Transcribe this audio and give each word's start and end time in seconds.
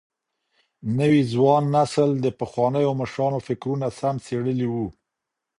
نوي 0.99 1.21
ځوان 1.33 1.63
نسل 1.75 2.09
د 2.19 2.25
پخوانيو 2.39 2.91
مشرانو 3.01 3.39
فکرونه 3.47 3.87
سم 3.99 4.15
څېړلي 4.25 4.67
وو. 4.73 4.87